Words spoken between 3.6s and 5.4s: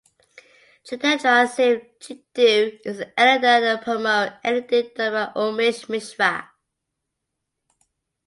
and Promo editing done by